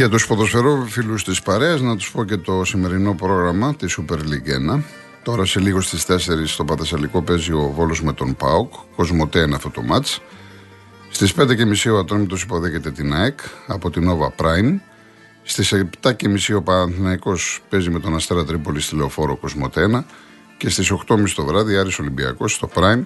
[0.00, 4.76] Για τους ποδοσφαιρόφιλους της παρέας να τους πω και το σημερινό πρόγραμμα της Super League
[4.76, 4.82] 1.
[5.22, 9.54] Τώρα σε λίγο στις 4 στο Πατασαλικό παίζει ο Βόλος με τον ΠΑΟΚ, Κοσμοτέ είναι
[9.54, 10.20] αυτό το μάτς.
[11.10, 14.80] Στις 5.30 ο Ατρόμητος υποδέχεται την ΑΕΚ από την Nova Prime.
[15.42, 20.04] Στις 7.30 ο Παναθηναϊκός παίζει με τον Αστέρα Τρίπολη στη Λεωφόρο Κοσμοτέ
[20.56, 23.04] και στις 8.30 το βράδυ Άρης Ολυμπιακός στο Prime.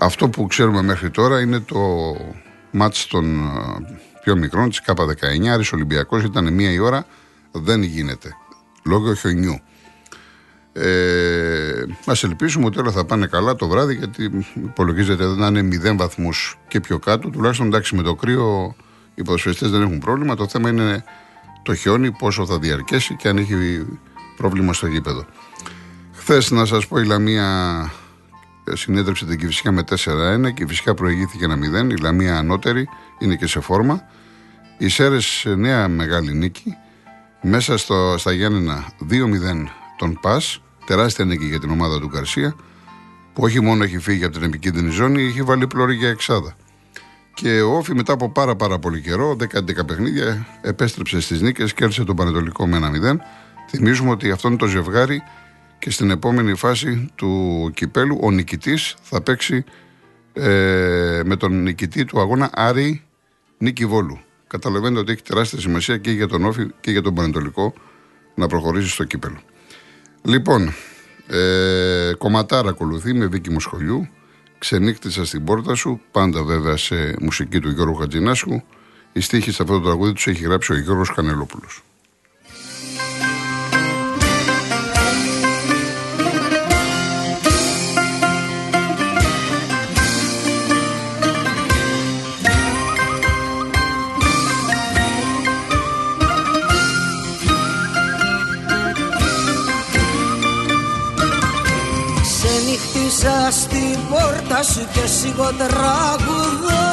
[0.00, 1.78] Αυτό που ξέρουμε μέχρι τώρα είναι το
[2.70, 3.50] μάτς των
[4.26, 7.06] πιο μικρών, της ΚΑΠΑ19, Άρης Ολυμπιακός ήταν μία η ώρα,
[7.52, 8.36] δεν γίνεται,
[8.84, 9.60] λόγω χιονιού.
[10.72, 15.96] Ε, Α ελπίσουμε ότι όλα θα πάνε καλά το βράδυ, γιατί υπολογίζεται να είναι 0
[15.96, 17.30] βαθμούς και πιο κάτω.
[17.30, 18.76] Τουλάχιστον εντάξει, με το κρύο
[19.14, 20.36] οι ποδοσφαιριστές δεν έχουν πρόβλημα.
[20.36, 21.04] Το θέμα είναι
[21.62, 23.86] το χιόνι, πόσο θα διαρκέσει και αν έχει
[24.36, 25.24] πρόβλημα στο γήπεδο.
[26.12, 27.90] Χθες, να σας πω, η Λαμία
[28.72, 31.90] συνέδρεψε την Κυφυσιά με 4-1 και η Φυσικά προηγήθηκε ένα 0.
[31.90, 34.02] Η Λαμία ανώτερη είναι και σε φόρμα.
[34.78, 35.18] Οι Σέρε
[35.56, 36.76] νέα μεγάλη νίκη.
[37.42, 39.14] Μέσα στο, στα Γιάννενα 2-0
[39.98, 40.62] τον Πας.
[40.86, 42.54] Τεράστια νίκη για την ομάδα του Καρσία.
[43.32, 46.56] Που όχι μόνο έχει φύγει από την επικίνδυνη ζώνη, έχει βάλει πλώρη για εξάδα.
[47.34, 52.04] Και ο Όφη μετά από πάρα πάρα πολύ καιρό, 10-11 παιχνίδια, επέστρεψε στις νίκες, κέρδισε
[52.04, 53.16] τον Πανετολικό με 1-0.
[53.68, 55.22] Θυμίζουμε ότι αυτό είναι το ζευγάρι
[55.78, 59.64] και στην επόμενη φάση του κυπέλου ο νικητής θα παίξει
[60.32, 63.02] ε, με τον νικητή του αγώνα Άρη
[63.58, 64.20] Νίκη Βόλου.
[64.46, 67.74] Καταλαβαίνετε ότι έχει τεράστια σημασία και για τον Όφη και για τον Πανετολικό
[68.34, 69.40] να προχωρήσει στο κύπελο.
[70.22, 70.74] Λοιπόν,
[71.26, 74.08] ε, κομματάρα ακολουθεί με Βίκη Μοσχολιού.
[74.58, 78.62] Ξενύχτησα στην πόρτα σου, πάντα βέβαια σε μουσική του Γιώργου Χατζηνάσκου.
[79.12, 81.82] Η στίχη σε αυτό το τραγούδι τους έχει γράψει ο Γιώργος Κανελόπουλος.
[104.10, 106.86] Πόρτα σου και σιγό τραγουδώ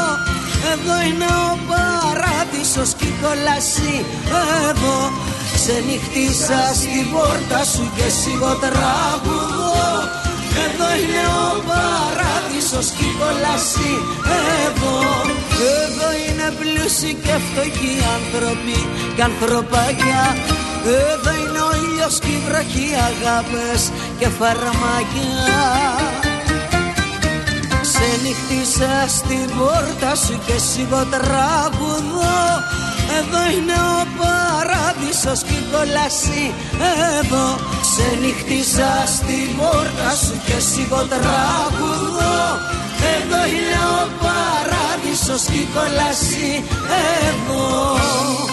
[0.72, 3.94] Εδώ είναι ο παράδεισος και η κόλαση
[4.68, 4.98] Εδώ
[5.56, 9.86] ξενυχτήσα στην πόρτα σου και σιγό τραγουδώ
[10.66, 13.92] Εδώ είναι ο παράδεισος και η κόλαση
[14.64, 14.98] Εδώ
[15.82, 18.80] Εδώ είναι πλούσιοι και φτωχοί άνθρωποι
[19.16, 20.22] και ανθρωπάκια.
[20.86, 23.82] Εδώ είναι ο ήλιος και η βροχή αγάπες
[24.20, 25.66] και φαρμακιά
[28.04, 32.42] Ξενυχτήσα στην πόρτα σου και σιγό τραγουδώ
[33.18, 36.44] Εδώ είναι ο παράδεισος και η κόλαση.
[37.20, 37.46] Εδώ
[37.84, 42.40] ξενυχτήσα στην πόρτα σου και σιγό τραγουδώ
[43.16, 46.50] Εδώ είναι ο παράδεισος και η κόλαση.
[47.28, 48.53] Εδώ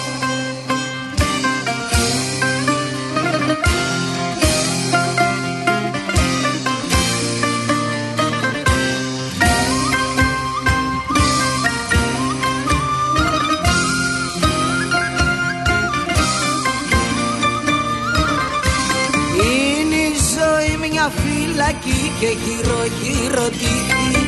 [21.71, 24.27] φυλακή και γύρω γύρω τύχη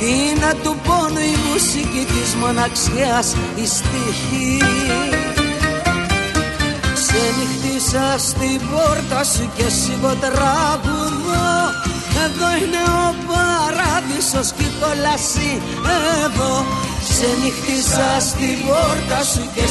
[0.00, 4.58] είναι του πόνου η μουσική της μοναξιάς η στίχη.
[6.94, 9.66] Ξενυχτήσα στην πόρτα σου και
[10.20, 11.52] τραγουδώ
[12.24, 15.62] Εδώ είναι ο παράδεισος και η κόλαση
[16.24, 16.64] Εδώ.
[17.08, 19.66] Ξενυχτήσα στην πόρτα σου και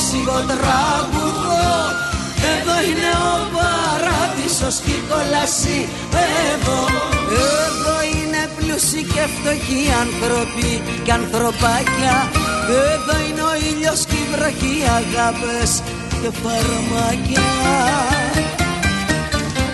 [0.52, 1.70] τραγουδώ
[2.54, 4.29] Εδώ είναι ο παράδεισος
[4.60, 5.78] και η κόλαση
[6.52, 6.80] Εδώ
[7.56, 10.72] Εδώ είναι πλούσιοι και φτωχοί άνθρωποι
[11.04, 12.16] και ανθρωπάκια.
[12.92, 15.72] Εδώ είναι ο ήλιος και η βροχή αγάπες
[16.22, 17.52] και φαρμακιά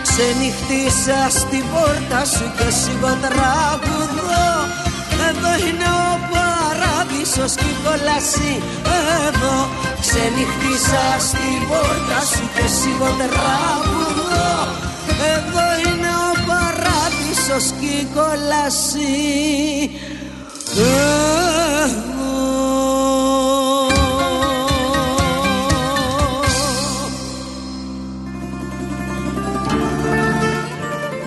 [0.08, 4.48] Ξενυχτήσα στην πόρτα σου και σιγό τραγουδώ
[5.30, 6.05] Εδώ είναι ο
[7.26, 8.62] παράδεισος και η κόλαση
[9.28, 9.70] Εδώ.
[10.02, 14.54] Ξενυχτήσα στην πόρτα σου και σιγό τραγουδώ
[15.34, 18.08] Εδώ είναι ο παράδεισος και η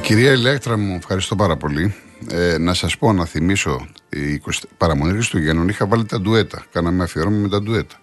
[0.09, 1.95] Κυρία Ηλέκτρα μου, ευχαριστώ πάρα πολύ.
[2.31, 6.65] Ε, να σας πω, να θυμίσω, η 20, παραμονή Χριστουγέννων είχα βάλει τα ντουέτα.
[6.73, 7.97] Κάναμε αφιερώμα με τα ντουέτα.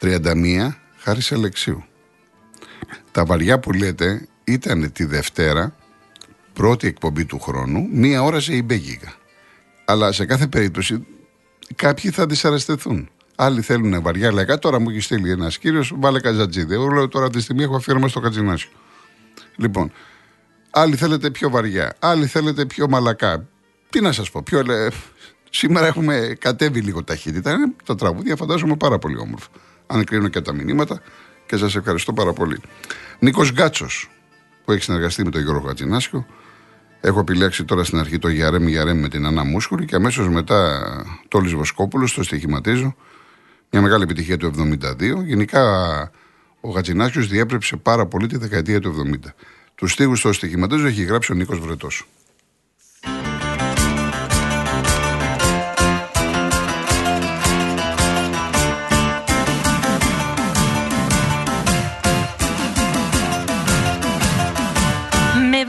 [0.00, 1.84] 31 χάρη σε Αλεξίου.
[3.12, 5.76] Τα βαριά που λέτε ήταν τη Δευτέρα,
[6.52, 9.12] πρώτη εκπομπή του χρόνου, μία ώρα σε Ιμπέγγικα.
[9.84, 11.06] Αλλά σε κάθε περίπτωση
[11.74, 13.08] κάποιοι θα δυσαρεστηθούν.
[13.34, 14.58] Άλλοι θέλουν βαριά λαϊκά.
[14.58, 16.74] Τώρα μου έχει στείλει ένας κύριος, βάλε καζατζίδι.
[16.74, 18.70] Εγώ λέω τώρα τη στιγμή έχω αφιέρωμα στο κατζινάσιο.
[19.56, 19.92] Λοιπόν,
[20.70, 21.96] άλλοι θέλετε πιο βαριά.
[21.98, 23.46] Άλλοι θέλετε πιο μαλακά.
[23.90, 24.62] Τι να σας πω, πιο.
[24.62, 24.88] Λε...
[25.50, 27.52] Σήμερα έχουμε κατέβει λίγο ταχύτητα.
[27.52, 29.48] Είναι τα τραγούδια φαντάζομαι πάρα πολύ όμορφα.
[29.86, 31.00] Αν κρίνω και τα μηνύματα
[31.46, 32.60] και σας ευχαριστώ πάρα πολύ.
[33.18, 34.10] Νίκος Γκάτσος,
[34.64, 36.26] που έχει συνεργαστεί με τον Γιώργο Κατζινάσιο.
[37.00, 40.80] Έχω επιλέξει τώρα στην αρχή το Γιαρέμ Γιαρέμ με την Ανά Μούσχουρη και αμέσως μετά
[41.28, 42.94] το Λισβοσκόπουλο, το στοιχηματίζω.
[43.70, 45.24] Μια μεγάλη επιτυχία του 72.
[45.24, 45.62] Γενικά
[46.60, 49.28] ο Γατζινάσιο διέπρεψε πάρα πολύ τη δεκαετία του 70.
[49.80, 52.06] Τους στίχους στο στοιχηματίζω έχει γράψει ο Νίκος Βρετός.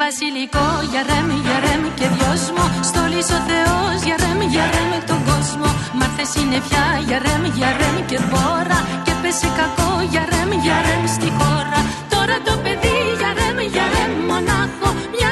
[0.03, 2.63] βασιλικό για ρεμ, για ρεμ και δυόσμο.
[2.89, 5.67] Στολής ο Θεός για ρεμ, για ρεμ τον κόσμο.
[5.99, 11.03] Μάρθε συννεφιά για ρεμ, για ρεμ και μπόρα Και πέσει κακό για ρεμ, για ρεμ
[11.15, 11.79] στη χώρα.
[12.13, 12.80] Τώρα το παιδί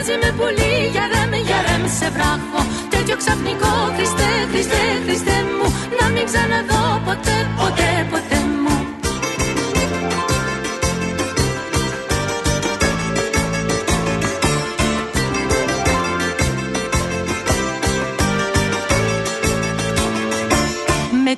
[0.09, 2.61] Μοιάζει με πουλί για ρεμ, για ρεμ σε βράχο
[2.93, 5.67] Τέτοιο ξαφνικό Χριστέ, Χριστέ, Χριστέ μου
[5.99, 8.28] Να μην ξαναδώ ποτέ, ποτέ, ποτέ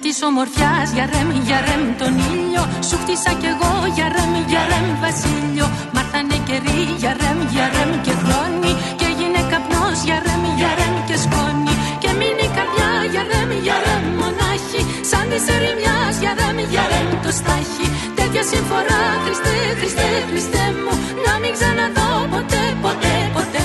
[0.06, 2.63] της ομορφιάς για ρεμ, για ρεμ τον ήλιο.
[2.88, 5.68] Σου χτίσα κι εγώ για ρεμ, για ρεμ βασίλειο.
[5.95, 8.71] Μάρθανε καιροί για ρεμ, για ρεμ και χρόνι.
[9.00, 11.75] Και έγινε καπνός για ρεμ, για ρεμ και σκόνη.
[12.01, 14.81] Και μείνει καρδιά για ρεμ, για ρεμ μονάχη.
[15.09, 17.88] Σαν της ερημιάς για ρεμ, για ρεμ το στάχι.
[18.18, 20.94] Τέτοια συμφορά, Χριστέ, Χριστέ, Χριστέ μου.
[21.25, 23.60] Να μην ξαναδώ ποτέ, ποτέ, ποτέ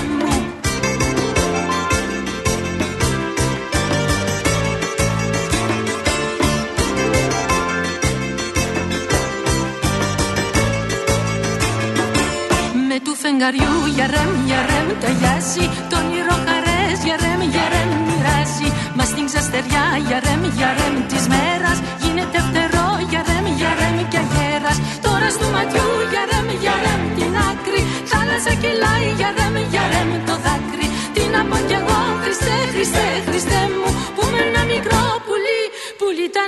[13.38, 19.05] φεγγαριού για ρεμ, για ρεμ ταιριάζει Το όνειρο χαρές για ρεμ, για ρεμ μοιράζει Μα
[19.12, 21.79] στην ξαστεριά για ρεμ, για ρεμ της μέρας.
[22.03, 24.77] Γίνεται φτερό για ρεμ, για ρεμ και αγέρας.
[25.06, 27.81] Τώρα στο ματιού για ρεμ, για ρεμ την άκρη.
[28.11, 30.87] Θάλασσα κυλάει για ρεμ, για ρεμ το δάκρυ.
[31.15, 35.62] Τι να πω κι εγώ Χριστέ, Χριστέ, Χριστέ μου Που με ένα μικρό πουλί,
[35.99, 36.44] πουλί τα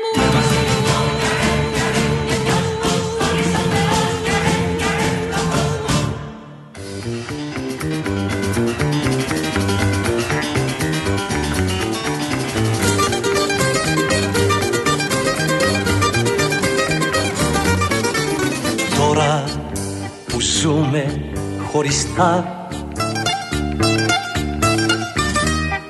[0.00, 0.23] μου
[22.04, 22.68] χωριστά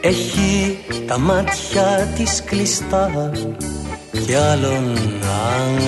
[0.01, 3.31] Έχει τα μάτια της κλειστά
[4.27, 4.99] κι άλλον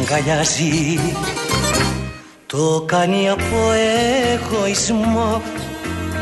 [0.03, 0.99] αγκαλιάζει.
[2.47, 3.73] Το κάνει από
[4.33, 5.43] εγωισμό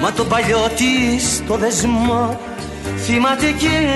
[0.00, 2.40] Μα το παλιό της το δεσμό
[2.96, 3.88] θυμάται και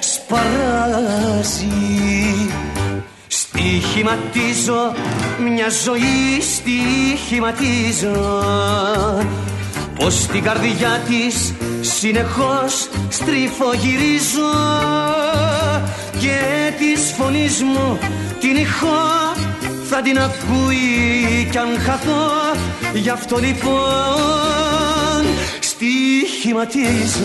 [0.00, 1.68] σπαράζει.
[3.26, 4.92] Στοιχηματίζω
[5.38, 8.42] μια ζωή στοιχηματίζω.
[9.98, 14.52] Πως την καρδιά της συνεχώς στριφογυρίζω
[16.18, 16.38] Και
[16.78, 17.98] της φωνής μου
[18.40, 19.34] την ηχό
[19.90, 22.30] θα την ακούει κι αν χαθώ.
[22.94, 25.24] Γι' αυτό λοιπόν
[25.60, 27.22] στοιχηματίζω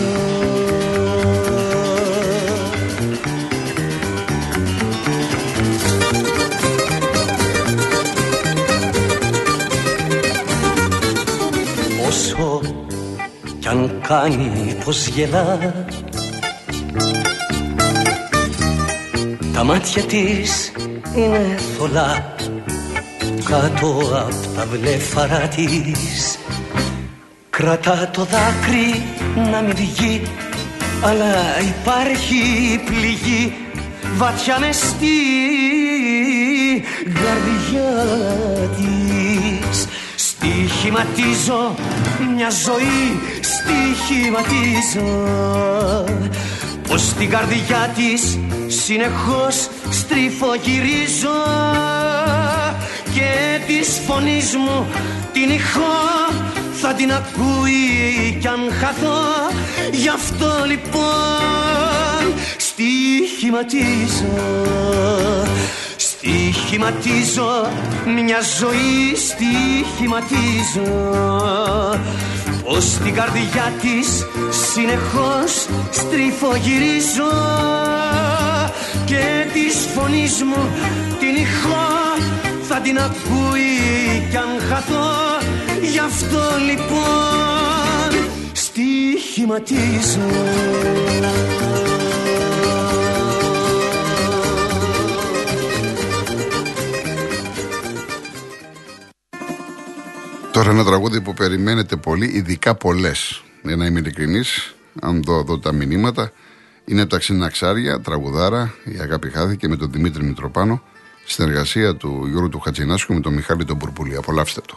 [13.74, 15.74] αν κάνει πως γελά.
[19.54, 20.72] Τα μάτια της
[21.16, 22.34] είναι θολά.
[23.44, 26.38] Κάτω από τα βλέφαρα της.
[27.50, 29.02] Κρατά το δάκρυ
[29.50, 30.22] να μην βγει
[31.02, 32.40] αλλά υπάρχει
[32.84, 33.54] πληγή.
[34.16, 35.16] Βαθιά μες στη
[37.04, 37.90] καρδιά
[38.76, 39.03] της
[40.84, 41.74] Στοιχηματίζω
[42.34, 45.08] μια ζωή στοιχηματίζω.
[46.88, 51.42] Πως την καρδιά της συνεχώς στριφογυρίζω
[53.14, 54.86] Και της φωνής μου
[55.32, 56.30] την ηχό
[56.72, 59.22] θα την ακούει κι αν χαθώ.
[59.92, 64.34] Γι' αυτό λοιπόν στοιχηματίζω
[66.24, 67.68] Στοιχηματίζω
[68.14, 70.82] μια ζωή στοιχηματίζω
[72.64, 77.32] Πως την καρδιά της συνεχώς στριφογυρίζω.
[79.04, 80.68] Και και της φωνής μου
[81.18, 81.88] την ηχό
[82.68, 85.10] θα την ακούει κι αν χαθώ.
[85.92, 90.28] Γι' αυτό λοιπόν στοιχηματίζω
[100.54, 103.42] Τώρα ένα τραγούδι που περιμένετε πολύ, ειδικά πολλές.
[103.62, 106.32] Για να είμαι ειλικρινής, αν δω εδώ τα μηνύματα,
[106.84, 110.82] είναι το Αξιναξάρια, τραγουδάρα, η αγάπη χάθηκε με τον Δημήτρη Μητροπάνο,
[111.24, 114.16] συνεργασία του Γιώργου του Χατζηνάσκου με τον Μιχάλη τον Πουρπουλή.
[114.16, 114.74] Απολαύστε το.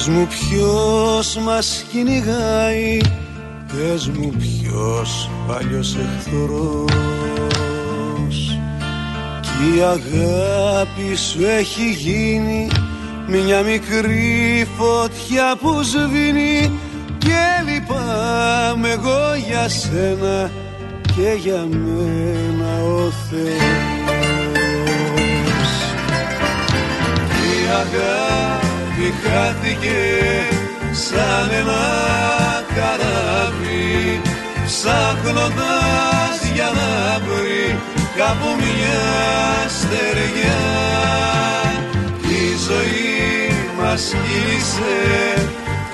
[0.00, 2.98] Πες μου ποιος μας κυνηγάει
[3.66, 6.88] Πες μου ποιος παλιός εχθρός.
[9.40, 12.68] Κι η αγάπη σου έχει γίνει
[13.26, 16.78] Μια μικρή φωτιά που σβήνει.
[17.18, 20.50] Και λυπάμαι εγώ για σένα
[21.16, 23.50] Και για μένα ο Θεός.
[27.32, 28.59] Η αγάπη
[29.22, 30.00] χάθηκε
[30.92, 31.84] σαν ένα
[32.74, 34.20] καράβι
[34.66, 37.78] ψάχνοντας για να βρει
[38.16, 39.02] κάπου μια
[39.78, 40.62] στεριά.
[42.22, 44.98] Η ζωή μας κύλησε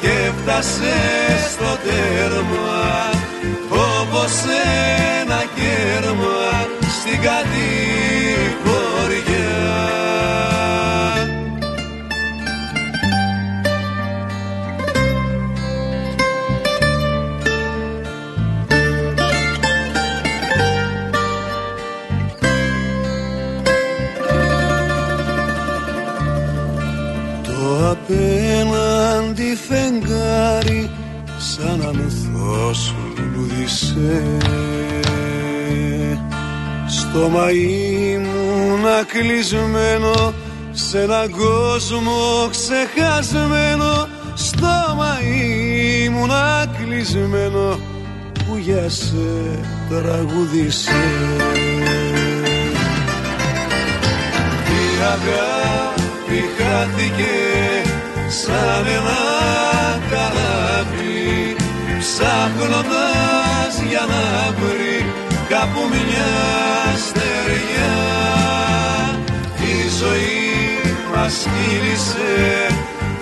[0.01, 0.97] και φτάσε
[1.53, 2.85] στο τέρμα
[3.71, 4.35] όπως
[5.21, 6.69] ένα κέρμα
[7.01, 7.56] στην κατηγοριά
[33.97, 34.77] λουλούδισε
[36.87, 40.35] στο μαΐ μου να κλεισμένο
[40.73, 47.79] σε έναν κόσμο ξεχασμένο στο μαΐ μου να κλεισμένο
[48.35, 50.91] που για σε τραγουδίσε
[54.69, 57.35] Η αγάπη χάθηκε
[58.29, 59.19] σαν ένα
[60.11, 61.26] καράβι
[61.99, 64.25] ψάχνοντας για να
[64.61, 64.99] βρει
[65.49, 66.33] κάπου μια
[67.07, 67.97] στεριά
[69.61, 70.47] η ζωή
[71.15, 72.67] μας κύλησε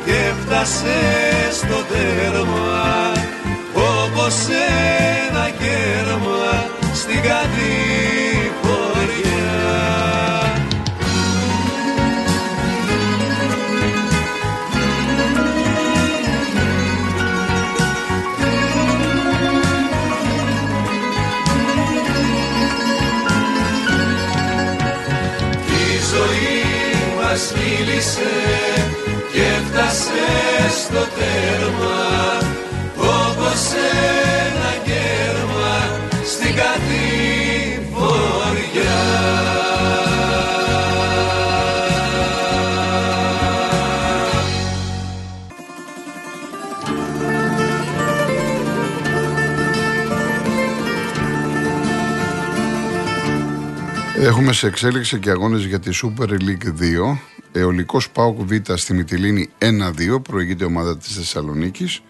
[0.04, 1.00] και φτάσε
[1.52, 3.12] στο τέρμα
[3.74, 4.36] όπως
[5.28, 6.46] ένα κέρμα
[6.94, 7.63] στην κατηγοριά
[27.34, 27.52] μας
[29.32, 30.12] και έφτασε
[30.70, 31.53] στο τέρμα
[54.24, 56.66] Έχουμε σε εξέλιξη και αγώνες για τη Super League
[57.12, 57.18] 2.
[57.52, 62.00] Εολικός Πάοκ Β στη Μυτιλίνη 1-2, προηγείται ομάδα της Θεσσαλονίκης.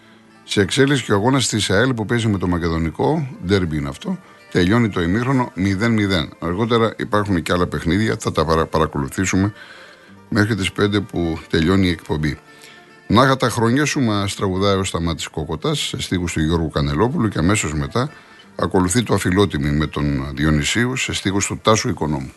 [0.44, 4.18] Σε εξέλιξη και ο αγώνας της ΑΕΛ που παίζει με το Μακεδονικό, ντέρμπι είναι αυτό.
[4.52, 6.28] Τελειώνει το ημίχρονο 0-0.
[6.38, 9.52] Αργότερα υπάρχουν και άλλα παιχνίδια, θα τα παρακολουθήσουμε
[10.28, 12.38] μέχρι τις 5 που τελειώνει η εκπομπή.
[13.06, 17.38] Να τα χρόνια σου μα τραγουδάει ο Σταμάτης Κόκοτας σε στίχους του Γιώργου Κανελόπουλου και
[17.38, 18.11] αμέσως μετά
[18.56, 22.32] Ακολουθεί το αφιλότιμη με τον Διονυσίου σε στίχους του Τάσου Οικονόμου.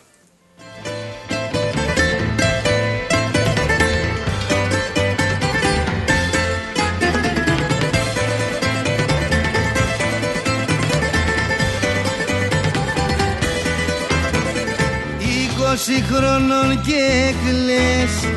[15.18, 18.28] Είκοσι χρόνων και κλαις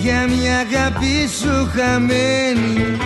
[0.00, 2.98] για μια αγάπη σου χαμένη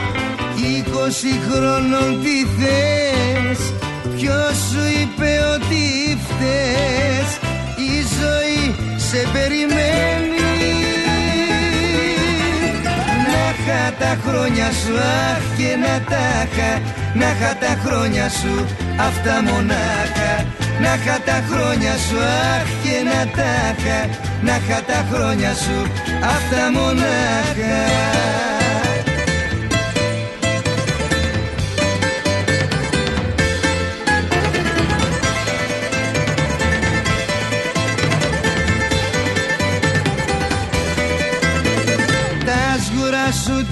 [0.57, 3.73] Είκοσι χρόνων τι θες
[4.17, 5.83] Ποιος σου είπε ότι
[6.27, 7.31] φταίς
[7.91, 8.65] Η ζωή
[8.97, 10.53] σε περιμένει;
[13.31, 14.95] Να είχα τα χρόνια σου
[15.31, 16.73] αχ και να τα είχα
[17.15, 18.67] Να είχα τα χρόνια σου
[19.09, 20.33] αυτά μονάχα.
[20.83, 22.19] Να είχα τα χρόνια σου
[22.55, 25.83] αχ και να τα είχα να είχα τα χρόνια σου
[26.23, 28.58] αυτά μονάχα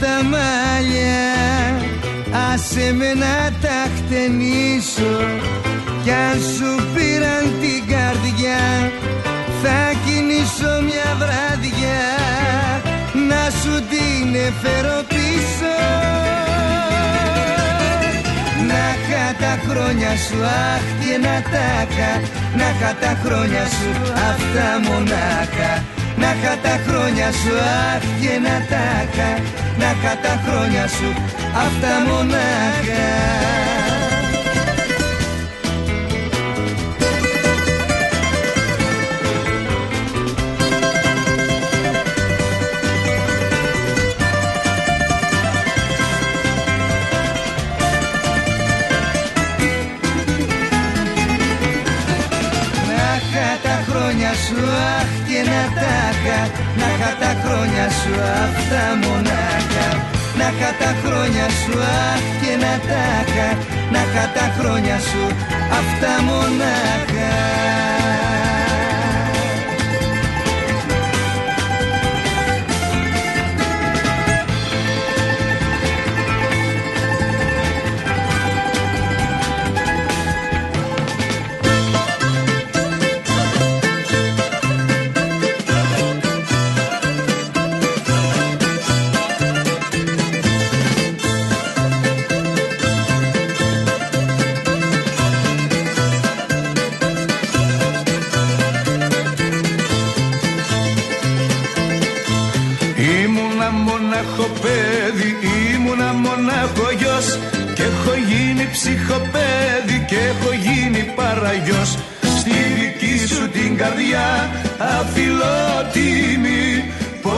[0.00, 1.26] τα μάλια
[2.53, 5.17] Άσε με να τα χτενίσω.
[6.03, 8.65] Κι αν σου πήραν την καρδιά
[9.62, 12.03] Θα κινήσω μια βράδια
[13.31, 15.76] Να σου την εφέρω πίσω.
[18.69, 21.69] Να είχα τα χρόνια σου αχ και να τα
[22.57, 23.91] Να είχα τα χρόνια σου
[24.31, 25.73] αυτά μονάχα
[26.16, 27.54] να είχα τα χρόνια σου
[27.94, 29.30] αχ και να τα είχα
[29.78, 31.08] Να είχα τα χρόνια σου
[31.64, 33.75] αυτά μονάχα
[54.47, 54.61] σου
[54.99, 56.41] αχ και να τα είχα.
[56.79, 58.12] Να είχα τα χρόνια σου
[58.45, 59.88] αυτά μονάχα.
[60.38, 61.75] Να είχα τα χρόνια σου
[62.11, 63.49] αχ και να τα είχα.
[63.93, 65.25] Να είχα τα χρόνια σου
[65.79, 67.86] αυτά μονάχα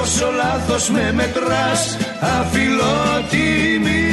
[0.08, 4.04] Πόσο λάθος με μετράς αφιλότιμη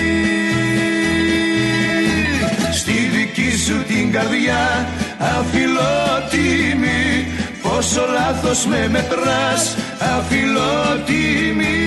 [2.72, 4.88] Στη δική σου την καρδιά
[5.20, 7.28] αφιλότιμη
[7.62, 9.76] Πόσο λάθος με μετράς
[10.18, 11.78] αφιλότιμη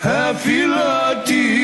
[0.00, 1.61] Αφιλότιμη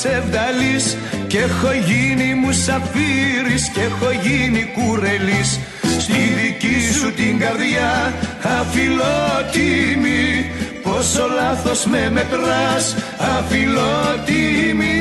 [0.00, 5.60] σεβδαλής και έχω γίνει μουσαφίρης και έχω γίνει κουρελής.
[5.98, 8.14] Στη δική σου την καρδιά
[8.60, 10.50] αφιλότιμη
[10.82, 12.94] πόσο λάθος με μετράς
[13.38, 14.98] αφιλότιμη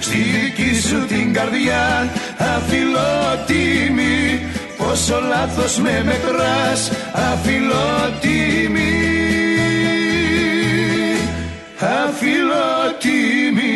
[0.00, 2.12] στη δική σου την καρδιά
[2.56, 4.40] αφιλότιμη
[4.76, 6.90] πόσο λάθος με μετράς
[7.32, 9.23] αφιλότιμη
[11.80, 13.72] αφιλότιμη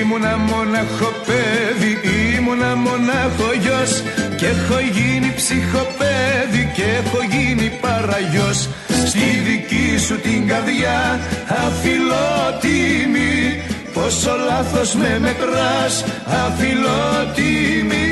[0.00, 1.23] Ήμουνα μοναχό παιδί,
[2.94, 3.92] ήμουνα μοναχό γιος
[4.36, 8.68] και έχω γίνει ψυχοπαίδι και έχω γίνει παραγιός.
[9.06, 11.20] Στη δική σου την καρδιά
[11.66, 13.62] αφιλότιμη
[13.94, 16.04] Πόσο λάθος με μετράς
[16.44, 18.08] αφιλότιμη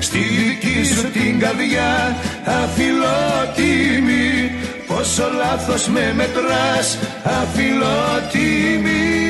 [0.00, 2.16] Στη δική σου την καρδιά
[2.62, 4.50] αφιλότιμη
[4.86, 9.23] Πόσο λάθος με μετράς αφιλότιμη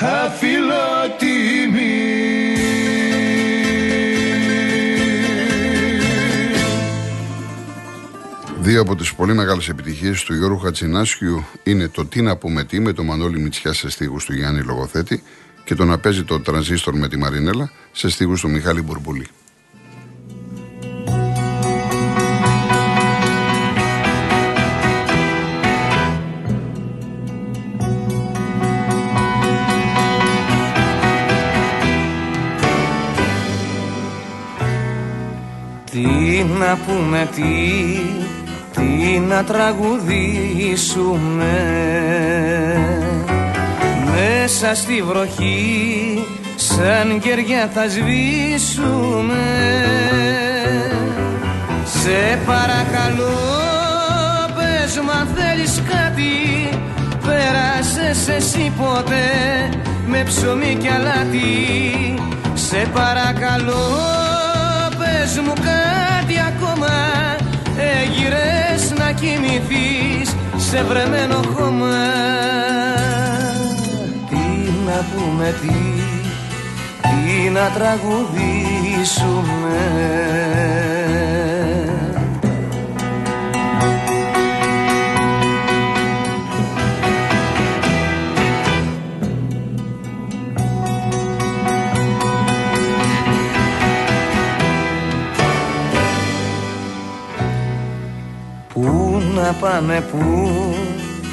[0.00, 1.90] αφιλότιμη
[8.60, 12.80] Δύο από τις πολύ μεγάλες επιτυχίες του Γιώργου Χατσινάσιου είναι το «Τι να πούμε τι»
[12.80, 15.22] με το Μανώλη Μητσιά σε στίχους του Γιάννη Λογοθέτη
[15.64, 19.26] και το να παίζει το τρανζίστορ με τη Μαρινέλα σε στίχους του Μιχάλη Μπουρμπουλή.
[36.60, 37.42] Να πούμε τι,
[38.74, 41.54] τι να τραγουδήσουμε.
[44.04, 46.24] Μέσα στη βροχή
[46.56, 49.44] σαν κεριά θα σβήσουμε.
[51.84, 53.38] Σε παρακαλώ
[54.56, 56.68] πες μα θέλεις κάτι
[57.26, 59.30] Πέρασες εσύ ποτέ
[60.06, 62.14] με ψωμί και αλάτι.
[62.54, 63.88] Σε παρακαλώ
[64.98, 65.89] πες μου κάτι
[69.68, 72.08] κοιμηθείς σε βρεμένο χώμα.
[74.28, 74.36] Τι
[74.86, 75.74] να πούμε τι,
[77.02, 79.78] τι να τραγουδήσουμε
[99.34, 100.74] να πάμε πού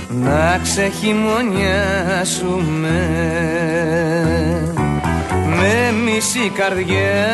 [0.10, 3.10] να ξεχειμονιάσουμε
[5.58, 7.26] με μισή καρδιά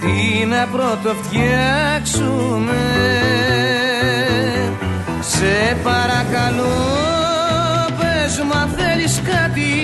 [0.00, 2.82] τι να πρωτοφτιάξουμε
[5.20, 6.78] Σε παρακαλώ
[7.98, 9.74] πες μου αν θέλεις κάτι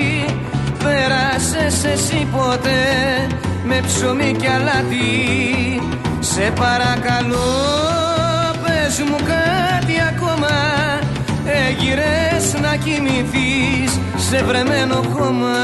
[0.85, 2.81] Πέρασες εσύ ποτέ
[3.65, 5.81] με ψωμί και αλάτι.
[6.21, 8.12] Σε παρακαλώ
[8.97, 10.49] πες μου κάτι ακόμα.
[11.45, 15.57] Έγιρες να κοιμηθείς σε βρεμένο χώμα.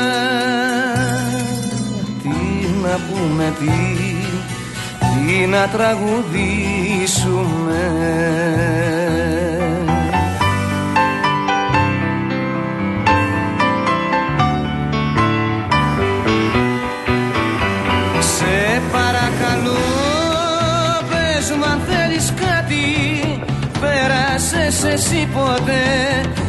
[2.22, 2.28] Τι
[2.82, 3.70] να πούμε τι,
[5.00, 7.92] τι να τραγουδήσουμε.
[18.20, 19.78] Σε παρακαλώ
[21.08, 22.57] πες μου αν θέλεις κάτι
[24.68, 25.84] Πέρασες εσύ ποτέ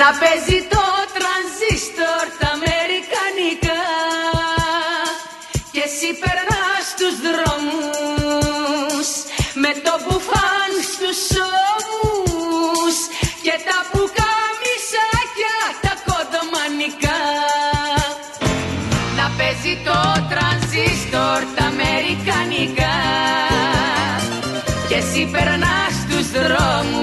[0.00, 0.84] Να παίζει το
[1.16, 3.84] τρανζίστορ τα αμερικανικά.
[5.72, 9.08] Και εσύ περνάς τους δρόμους
[9.62, 11.20] Με το μπουφάν στους
[11.74, 12.96] ώμους.
[13.44, 17.22] Και τα πουκαμισάκια τα κοντομανικά
[19.18, 19.98] Να παίζει το
[20.30, 22.96] τρανζίστορ τα αμερικανικά.
[24.88, 26.95] Και εσύ περνάς τους δρόμους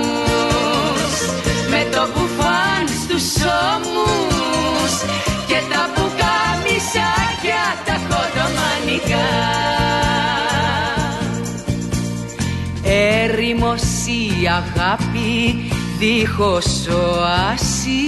[14.08, 18.06] η αγάπη δίχως οάση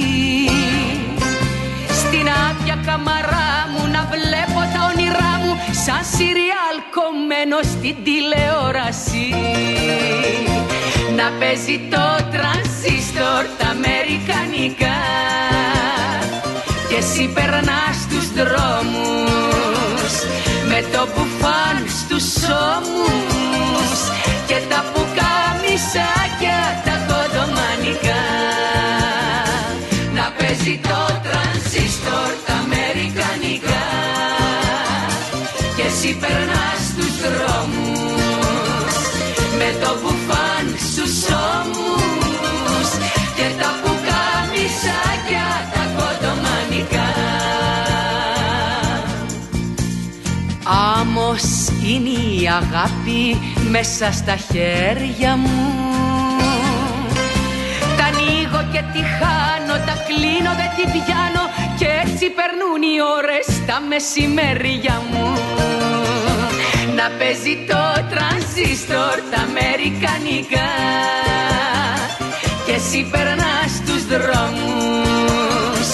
[1.87, 5.53] Στην άδεια καμαρά μου να βλέπω τα όνειρά μου
[5.85, 9.29] Σαν σιριάλ κομμένο στην τηλεόραση.
[11.17, 14.99] Να παίζει το τρανσίστορ τα αμερικανικά
[16.89, 20.13] Και εσύ περνάς τους δρόμους
[20.69, 23.24] Με το μπουφάν στους ώμους
[30.65, 33.85] παίζει το τρανσίστορ τα αμερικανικά.
[35.75, 38.93] Και εσύ περνάς τους δρόμους
[39.59, 41.15] Με το μπουφάν στους
[41.53, 42.89] ώμους
[43.35, 47.09] Και τα πουκαμισάκια τα κοντομανικά.
[50.99, 51.43] Άμμος
[51.87, 55.73] είναι η αγάπη μέσα στα χέρια μου.
[57.97, 59.01] Τα ανοίγω και τη
[59.75, 61.43] χάνω, τα κλείνω δεν την πιάνω
[61.79, 65.27] Και έτσι περνούν οι ώρες τα μεσημέρια μου.
[66.97, 70.71] Να παίζει το τρανζίστορ τα αμερικανικά
[72.65, 75.87] Και εσύ περνάς τους δρόμους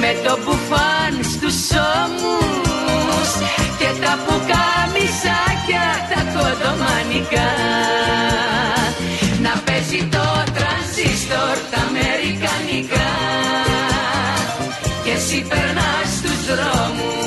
[0.00, 1.58] Με το μπουφάν στους
[2.02, 3.30] ώμους
[3.78, 7.50] Και τα πουκαμισάκια τα κοντομανικά
[15.54, 17.23] περνάς τους δρόμους